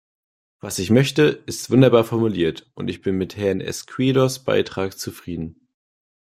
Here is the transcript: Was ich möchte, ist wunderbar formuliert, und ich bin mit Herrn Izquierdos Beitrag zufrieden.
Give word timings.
Was 0.61 0.79
ich 0.79 0.89
möchte, 0.89 1.25
ist 1.45 1.69
wunderbar 1.69 2.03
formuliert, 2.03 2.71
und 2.73 2.87
ich 2.87 3.01
bin 3.03 3.17
mit 3.19 3.37
Herrn 3.37 3.61
Izquierdos 3.61 4.39
Beitrag 4.39 4.97
zufrieden. 4.97 5.67